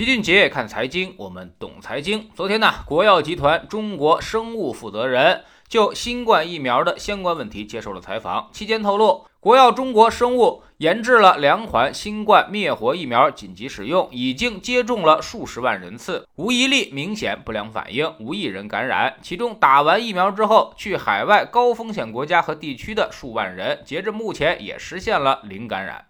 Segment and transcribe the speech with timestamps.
[0.00, 2.30] 齐俊杰看财经，我们懂财经。
[2.34, 19.14] 昨天呢，国药集团中国生物负责人就新冠疫苗的相关问题接受了采访，期间透露，国药中国生物研制了两款新冠灭活疫苗，紧急使用，已经接种了数十万人次，无一例明显不良反应，无一人感染。
[19.20, 26.06] 其中打完疫苗之后去海外高风险国家和地区的数万人，截至目前也实现了零感染。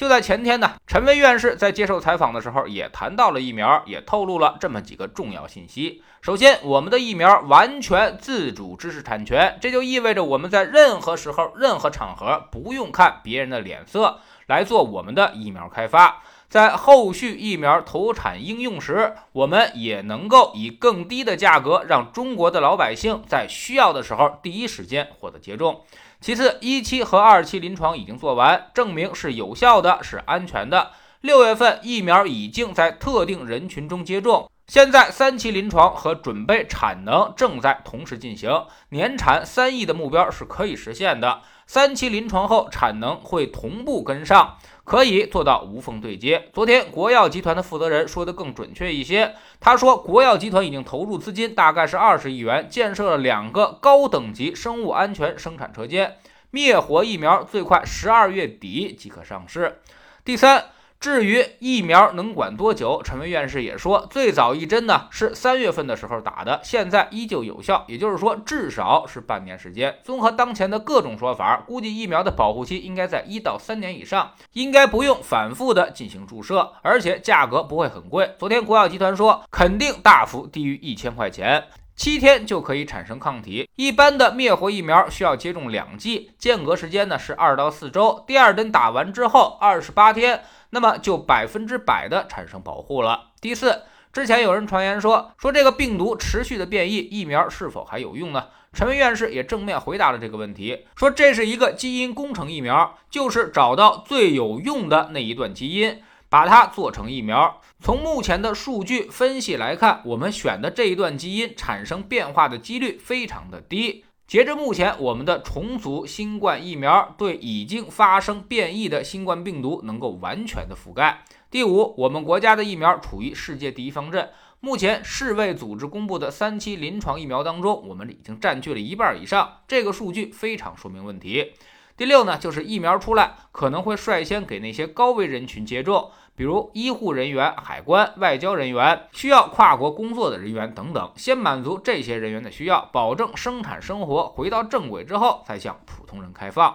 [0.00, 6.02] 就在前天呢，陈薇院士在接受采访的时候也谈到了疫苗，也透露了这么几个重要信息。
[6.22, 16.22] 首先，我们的疫苗完全自主知识产权，这就意味着我们在任何时候、任何场合不用看别人的脸色来做我们的疫苗开发。
[16.48, 25.82] 在后续疫苗投产应用时，我们也能够以更低的价格让中国的老百姓在需要的时候第一时间获得接种。
[26.20, 30.90] 其次，一期和二期临床已经做完，证明是有效的，是安全的。
[31.22, 41.40] 六月份疫苗已经在特定人群中接种，现在三期临床和准备产能正在同时进行，年产三亿的目标是可以实现的。
[41.66, 44.58] 三期临床后产能会同步跟上。
[44.84, 46.50] 可以做到无缝对接。
[46.52, 56.18] 昨天，国药集团的负责人说的更准确一些，他说，国药集团已经投入资金，大概是二十亿元，建设了两个高等级生物安全生产车间，
[56.52, 59.80] 灭活疫苗最快十二月底即可上市。
[60.24, 60.66] 第三。
[61.00, 69.96] 至于疫苗能管多久，陈薇院士也说，最早一针呢是三月份的时候打的，现在依旧有效，也就是说至少是半年时间。
[70.04, 78.34] 综合当前的各种说法，估计疫苗的保护期应该在一到三年以上，应该不用反复的进行注射，而且价格不会很贵。
[78.38, 81.64] 昨天国药集团说，肯定大幅低于一千块钱，
[81.96, 83.66] 七天就可以产生抗体。
[83.74, 90.42] 一般的灭活疫苗需要接种两剂，间隔时间呢是二到四周，第二针打完之后二十八天。
[90.70, 93.30] 那么就百分之百的产生保护了。
[93.40, 93.82] 第四，
[94.12, 98.46] 之前有人传言说说这个病毒持续的变异，疫苗是否还有用呢？
[98.72, 107.60] 陈薇院士也正面回答了这个问题，说这是一个基因工程疫苗，就是找到最有用的那一段基因，把它做成疫苗。
[107.82, 114.04] 从目前的数据分析来看，我们选的这一段基因产生变化的几率非常的低。
[114.30, 121.24] 截至目前，我们的重组新冠疫苗对已经发生变异的新冠病毒能够完全的覆盖。
[121.50, 124.30] 第五，我们国家的疫苗处于世界第一方阵。
[124.60, 131.50] 目前世卫组织公布的三期临床疫苗当中，我们已经占据了一半以上，这个数据非常说明问题。
[132.00, 136.10] 第六呢，就是疫苗出来可能会率先给那些高危人群接种。
[136.34, 146.74] 比如医护人员、海关、外交人员、需要跨国工作的人员等等，先满足这些人员的需要，保证生产生活回到正轨之后，再向普通人开放。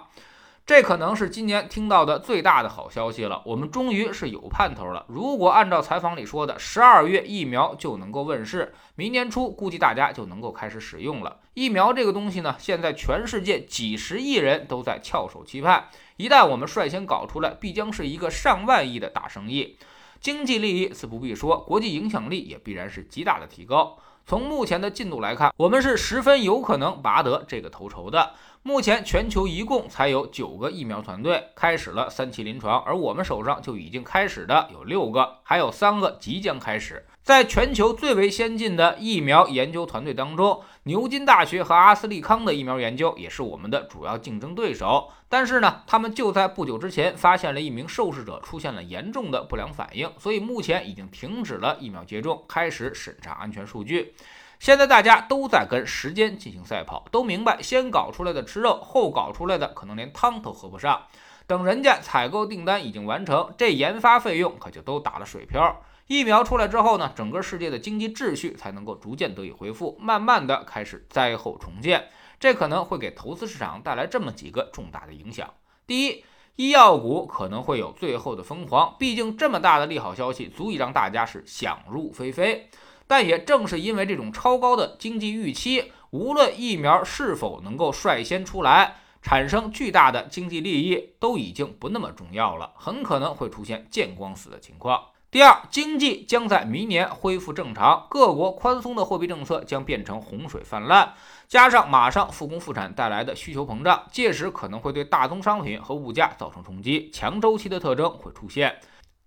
[0.66, 5.06] 这可能是今年听到的最大的好消息了，我们终于是有盼头了。
[5.08, 11.38] 如果按照采访里说的，十二月疫苗就能够问世，明年初估计大家就能够开始使用了。
[11.54, 15.86] 疫苗这个东西呢，现在全世界几十亿人都在翘首期盼，
[16.18, 19.78] 一旦我们率先搞出来，必将是一个上万亿的大生意。
[20.20, 24.00] 经济利益自不必说，国际影响力也必然是极大的提高。
[24.26, 28.32] 从目前的进度来看，我们是十分有可能拔得这个头筹的。
[28.68, 37.06] 目前全球一共才有九个疫苗团队开始了三期临床，而我们手上就已经开始的有六个，还有三个即将开始。
[37.22, 45.12] 在全球最为先进的疫苗研究团队当中，牛津大学和阿斯利康的疫苗研究也是我们的主要竞争对手。
[45.30, 54.16] 但是呢，他们就在不久之前发现了一名受试者出现了严重的不良反应，所以目前已经停止了疫苗接种，开始审查安全数据。
[54.60, 61.04] 现在大家都在跟时间进行赛跑，都明白先搞出来的吃肉，后搞出来的可能连汤都喝不上。
[61.48, 65.82] 等人家采购订单已经完成，这研发费用可就都打了水漂。
[66.08, 72.10] 疫苗出来之后呢，整个世界的经济秩序才能够逐渐得以恢复，慢慢的开始灾后重建。
[72.40, 75.54] 这可能会给投资市场带来这么几个重大的影响：
[75.88, 76.24] 第一，
[76.56, 82.70] 医药股可能会有最后的疯狂，毕竟这么大的利好消息，足以让大家是想入非非。
[83.08, 95.02] 但也正是因为这种超高的经济预期，无论疫苗是否能够率先出来，产生巨大的经济利益，都已经不那么重要了，很可能会出现见光死的情况。
[95.32, 101.14] 第二，经济将在明年恢复正常，各国宽松的货币政策将变成洪水泛滥，
[101.48, 108.80] 加上马上复工复产带来的需求膨胀，届时可能会对大宗商品和物价造成冲击，强周期的特征会出现。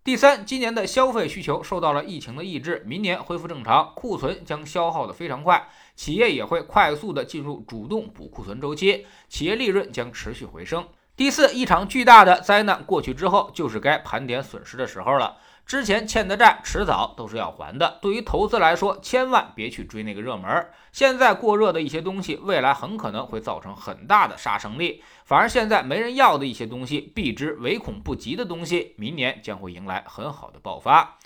[0.09, 10.89] 第三，今年的消费需求受到了疫情的抑制，明年恢复正常，库存将消耗的非常快，企业也会快速的进入主动补库存周期，企业利润将持续回升。
[11.15, 15.37] 第四，一场巨大的灾难过去之后，就是该盘点损失的时候了。
[15.69, 17.99] 之前欠的债迟早都是要还的。
[18.01, 20.67] 对于投资来说，千万别去追那个热门。
[20.93, 25.03] 现在过热的一些东西，未来很可能会造成很大的杀伤力。
[25.27, 31.19] 反而现在没人要的一些东西，避之唯恐不及的东西，明年将会迎来很好的爆发。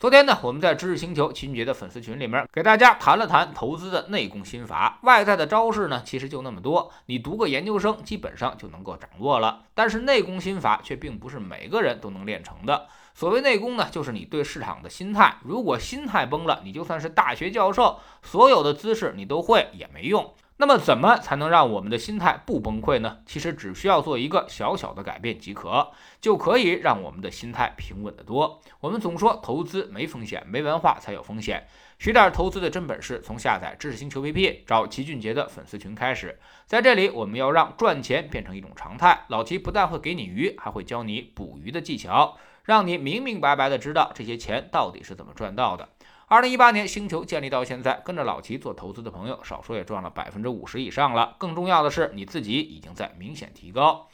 [0.00, 4.98] 昨天呢，我们在知识星球秦杰的粉丝群里面给大家谈了谈投资的内功心法。
[5.02, 9.64] 外在的招式呢，其实就那么多，你读个研究生基本上就能够掌握了。
[9.74, 12.86] 但是内功心法却并不是每个人都能练成的。
[13.12, 15.36] 所谓内功呢，就是你对市场的心态。
[15.44, 20.32] 如果心态崩了，你就算是大学教授，所有的姿势你都会也没用。
[20.60, 23.20] 那么，怎么才能让我们的心态不崩溃呢？
[23.24, 25.90] 其实只需要做一个小小的改变即可，
[26.20, 28.60] 就可以让我们的心态平稳得多。
[28.80, 31.66] 我们总说投资没风险，没文化才有风险。
[31.98, 36.38] 学点投资的真本事，从下载知识星球 APP 找齐俊杰的粉丝群开始。
[36.66, 39.24] 在这里，我们要让赚钱变成一种常态。
[39.28, 45.88] 老齐不但会给你鱼，还会教你捕鱼的技巧，让你明明白白的知道这些钱到底是怎么赚到的。
[46.32, 51.34] 二零一八年星球建立到现在，跟着老齐做投资的朋友，少说也赚了百分之五十以上了。
[51.38, 54.06] 更重要的是，你自己已经在明显提高。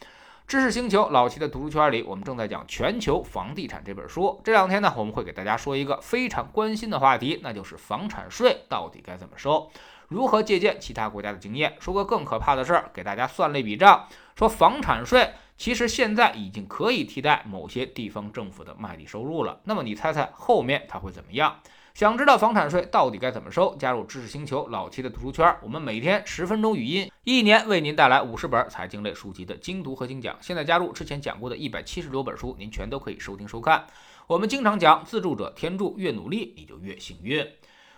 [0.46, 4.40] 知识星球老齐的读书圈里，我们正在讲《全球房地产》这本书。
[4.42, 9.70] 这两天呢，我们会给大家说一个非常关心的话题，那就是房产税到底该怎么收，
[10.08, 11.76] 如何借鉴其他国家的经验。
[11.78, 19.60] 说个更可怕的事儿，给大家算了一笔账，说房产税其实现在已经可以替代某些地方政府的卖地收入了。
[19.64, 21.60] 那么你猜猜后面它会怎么样？
[21.96, 23.74] 想知道房产税到底该怎么收？
[23.78, 30.36] 加入知识星球老七的读书圈，我们每天十分钟语音，一年为您带来五十本财经类书籍的精读和精讲。
[30.42, 33.86] 现在加入之前讲过的一百七十多本书，您全都可以收听收看。
[34.26, 37.48] 我们经常讲，自助者天助，越努力你就越幸运。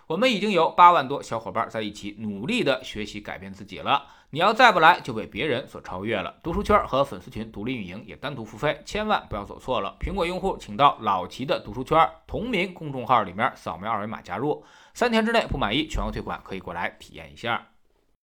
[0.07, 4.05] 我们已经有八万多小伙伴在一起努力的学习改变自己了。
[4.31, 6.35] 你要再不来，就被别人所超越了。
[6.43, 9.97] 读书圈和粉丝群独立运营，也单独付费，千万不要走错了。
[9.99, 17.69] 苹果用户请到老齐的读书圈同名公众号里面扫描二维码加入，三天之内不满意全额退款，可以过来体验一下。